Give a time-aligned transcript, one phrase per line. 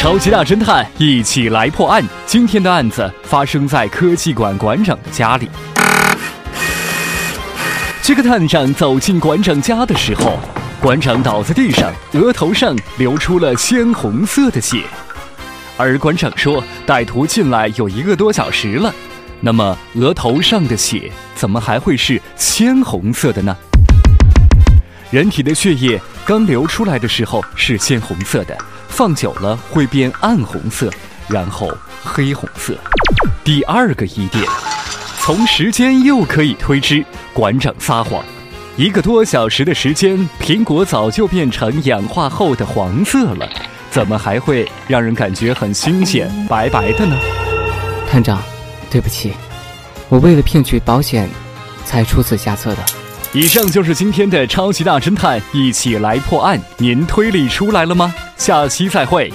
[0.00, 2.02] 超级大侦探一起来破案。
[2.24, 5.46] 今天的案子发生在科技馆馆长的家里。
[8.00, 10.38] 这个探长走进馆长家的时候，
[10.80, 14.84] 馆长倒在地上，额头上流出了鲜红色的血。
[15.76, 18.90] 而馆长说，歹徒进来有一个多小时了。
[19.40, 23.54] 那么，额头上的血怎么还会是鲜红色的呢？
[25.10, 26.00] 人体的血液
[26.30, 28.56] 刚流出来的时候是鲜红色的。
[28.86, 30.88] 放久了会变暗红色，
[31.26, 31.68] 然后
[32.04, 32.72] 黑红色。
[33.42, 34.44] 第二个疑点，
[35.18, 37.04] 从时间又可以推知
[37.34, 38.24] 馆长撒谎。
[38.76, 43.48] 一个多小时的时间，苹果早就变成氧化后的黄色了，
[43.90, 47.18] 怎么还会让人感觉很新鲜、白白的呢？
[48.08, 48.40] 探长，
[48.88, 49.32] 对不起，
[50.08, 51.28] 我为了骗取保险，
[51.84, 52.99] 才出此下策的。
[53.32, 56.60] 以上就是今天的超级大侦探，一起来破案。
[56.78, 58.12] 您推理出来了吗？
[58.36, 59.32] 下期再会。